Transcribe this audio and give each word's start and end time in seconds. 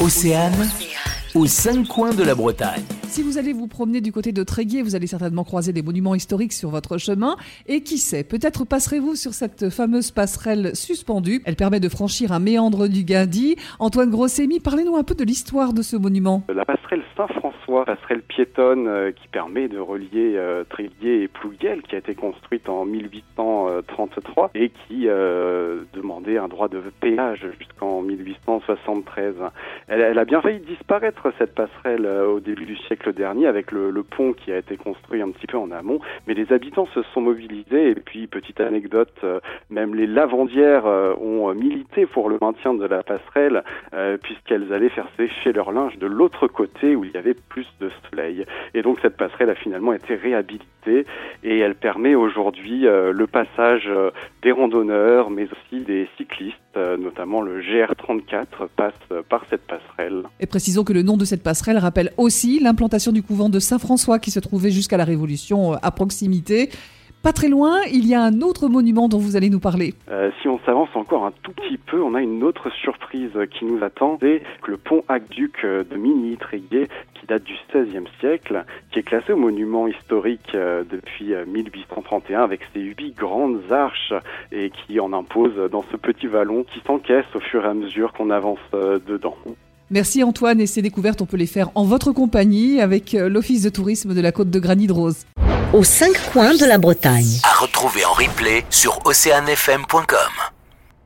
Océane, 0.00 0.70
aux 1.34 1.46
cinq 1.46 1.86
coins 1.86 2.14
de 2.14 2.22
la 2.22 2.34
Bretagne. 2.34 2.82
Si 3.10 3.24
vous 3.24 3.38
allez 3.38 3.52
vous 3.52 3.66
promener 3.66 4.00
du 4.00 4.12
côté 4.12 4.30
de 4.30 4.44
Tréguier, 4.44 4.82
vous 4.82 4.94
allez 4.94 5.08
certainement 5.08 5.42
croiser 5.42 5.72
des 5.72 5.82
monuments 5.82 6.14
historiques 6.14 6.52
sur 6.52 6.70
votre 6.70 6.96
chemin. 6.96 7.34
Et 7.66 7.82
qui 7.82 7.98
sait, 7.98 8.22
peut-être 8.22 8.64
passerez-vous 8.64 9.16
sur 9.16 9.32
cette 9.32 9.68
fameuse 9.68 10.12
passerelle 10.12 10.76
suspendue. 10.76 11.42
Elle 11.44 11.56
permet 11.56 11.80
de 11.80 11.88
franchir 11.88 12.30
un 12.30 12.38
méandre 12.38 12.86
du 12.86 13.02
Guindy. 13.02 13.56
Antoine 13.80 14.10
Grossémy, 14.10 14.60
parlez-nous 14.60 14.94
un 14.94 15.02
peu 15.02 15.16
de 15.16 15.24
l'histoire 15.24 15.72
de 15.72 15.82
ce 15.82 15.96
monument. 15.96 16.44
La 16.54 16.64
passerelle 16.64 17.02
Saint-François, 17.16 17.84
passerelle 17.84 18.22
piétonne 18.22 18.86
euh, 18.86 19.10
qui 19.10 19.26
permet 19.26 19.66
de 19.66 19.80
relier 19.80 20.36
euh, 20.36 20.62
Tréguier 20.70 21.24
et 21.24 21.28
Plouguel, 21.28 21.82
qui 21.82 21.96
a 21.96 21.98
été 21.98 22.14
construite 22.14 22.68
en 22.68 22.84
1833 22.84 24.52
et 24.54 24.70
qui 24.70 25.08
euh, 25.08 25.80
demandait 25.94 26.38
un 26.38 26.46
droit 26.46 26.68
de 26.68 26.80
péage 27.00 27.44
jusqu'en 27.58 28.02
1873. 28.02 29.34
Elle, 29.88 30.00
elle, 30.00 30.18
a 30.18 30.24
bien 30.24 30.40
failli 30.40 30.60
disparaître 30.60 31.32
cette 31.38 31.56
passerelle 31.56 32.06
au 32.06 32.38
début 32.38 32.66
du 32.66 32.76
siècle 32.76 32.99
dernier 33.08 33.46
avec 33.46 33.72
le, 33.72 34.02
pont 34.02 34.32
qui 34.32 34.52
a 34.52 34.58
été 34.58 34.76
construit 34.76 35.22
un 35.22 35.30
petit 35.30 35.46
peu 35.46 35.56
en 35.56 35.70
amont, 35.70 36.00
mais 36.26 36.34
les 36.34 36.52
habitants 36.52 36.88
se 36.94 37.02
sont 37.14 37.20
mobilisés 37.20 37.90
et 37.90 37.94
puis 37.94 38.26
petite 38.26 38.60
anecdote, 38.60 39.12
euh, 39.24 39.40
même 39.68 39.94
les 39.94 40.06
lavandières 40.06 40.86
euh, 40.86 41.14
ont 41.20 41.52
milité 41.54 42.06
pour 42.06 42.28
le 42.28 42.38
maintien 42.40 42.74
de 42.74 42.86
la 42.86 43.02
passerelle 43.02 43.62
euh, 43.94 44.16
puisqu'elles 44.16 44.72
allaient 44.72 44.88
faire 44.88 45.08
sécher 45.16 45.52
leur 45.52 45.72
linge 45.72 45.98
de 45.98 46.06
l'autre 46.06 46.46
côté 46.46 46.96
où 46.96 47.04
il 47.04 47.12
y 47.12 47.16
avait 47.16 47.34
plus 47.34 47.66
de 47.80 47.90
soleil. 48.10 48.44
Et 48.74 48.82
donc 48.82 48.98
cette 49.00 49.16
passerelle 49.16 49.50
a 49.50 49.54
finalement 49.54 49.92
été 49.92 50.14
réhabilitée 50.14 51.06
et 51.44 51.58
elle 51.58 51.74
permet 51.74 52.14
aujourd'hui 52.14 52.82
le 52.82 53.26
passage 53.26 53.90
des 54.42 54.50
randonneurs 54.50 55.28
mais 55.30 55.44
aussi 55.44 55.84
des 55.84 56.08
cyclistes, 56.16 56.69
notamment 56.76 57.42
le 57.42 57.60
GR34 57.60 58.68
passe 58.76 58.94
par 59.28 59.44
cette 59.50 59.62
passerelle. 59.62 60.22
Et 60.38 60.46
précisons 60.46 60.84
que 60.84 60.92
le 60.92 61.02
nom 61.02 61.16
de 61.16 61.24
cette 61.24 61.42
passerelle 61.42 61.78
rappelle 61.78 62.12
aussi 62.16 62.60
l'implantation 62.60 63.12
du 63.12 63.22
couvent 63.22 63.48
de 63.48 63.58
Saint-François 63.58 64.18
qui 64.18 64.30
se 64.30 64.40
trouvait 64.40 64.70
jusqu'à 64.70 64.96
la 64.96 65.04
Révolution 65.04 65.72
euh, 65.72 65.76
à 65.82 65.90
proximité. 65.90 66.70
Pas 67.22 67.34
très 67.34 67.48
loin, 67.48 67.82
il 67.92 68.06
y 68.06 68.14
a 68.14 68.22
un 68.22 68.40
autre 68.40 68.68
monument 68.68 69.06
dont 69.06 69.18
vous 69.18 69.36
allez 69.36 69.50
nous 69.50 69.60
parler. 69.60 69.92
Euh, 70.10 70.30
si 70.40 70.48
on 70.48 70.58
s'avance 70.60 70.88
encore 70.94 71.26
un 71.26 71.32
tout 71.42 71.52
petit 71.52 71.76
peu, 71.76 72.02
on 72.02 72.14
a 72.14 72.22
une 72.22 72.42
autre 72.42 72.70
surprise 72.70 73.32
qui 73.50 73.66
nous 73.66 73.84
attend. 73.84 74.16
C'est 74.22 74.42
le 74.66 74.78
pont 74.78 75.04
aqueduc 75.06 75.58
euh, 75.64 75.84
de 75.84 75.96
Mini-Tréguier 75.96 76.88
qui 77.12 77.26
date 77.26 77.42
du 77.42 77.52
XVIe 77.74 78.08
siècle, 78.20 78.64
qui 78.90 79.00
est 79.00 79.02
classé 79.02 79.34
au 79.34 79.36
monument 79.36 79.86
historique 79.86 80.52
depuis 80.54 81.34
1831 81.46 82.40
avec 82.40 82.62
ses 82.72 82.80
huit 82.80 83.14
grandes 83.14 83.60
arches 83.70 84.14
et 84.50 84.70
qui 84.70 84.98
en 84.98 85.12
impose 85.12 85.52
dans 85.70 85.84
ce 85.92 85.98
petit 85.98 86.26
vallon 86.26 86.64
qui 86.64 86.80
s'encaisse 86.86 87.26
au 87.34 87.40
fur 87.40 87.66
et 87.66 87.68
à 87.68 87.74
mesure 87.74 88.14
qu'on 88.14 88.30
avance 88.30 88.58
dedans. 88.72 89.36
Merci 89.90 90.24
Antoine 90.24 90.62
et 90.62 90.66
ces 90.66 90.80
découvertes, 90.80 91.20
on 91.20 91.26
peut 91.26 91.36
les 91.36 91.46
faire 91.46 91.68
en 91.74 91.84
votre 91.84 92.12
compagnie 92.12 92.80
avec 92.80 93.12
l'Office 93.12 93.64
de 93.64 93.68
tourisme 93.68 94.14
de 94.14 94.20
la 94.22 94.32
Côte 94.32 94.48
de 94.48 94.58
Granit 94.58 94.88
Rose. 94.88 95.26
Aux 95.72 95.84
cinq 95.84 96.20
coins 96.32 96.54
de 96.54 96.64
la 96.64 96.78
Bretagne. 96.78 97.38
À 97.44 97.54
retrouver 97.60 98.04
en 98.04 98.12
replay 98.12 98.64
sur 98.70 98.98
oceanfm.com. 99.06 100.59